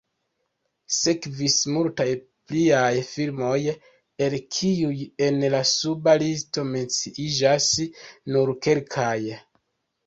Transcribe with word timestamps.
Sekvis 0.99 1.57
multaj 1.75 2.07
pliaj 2.51 2.89
filmoj, 3.11 3.59
el 4.29 4.37
kiuj 4.57 4.97
en 5.29 5.39
la 5.57 5.61
suba 5.75 6.17
listo 6.27 6.67
menciiĝas 6.75 7.73
nur 8.37 8.57
kelkaj. 8.69 9.17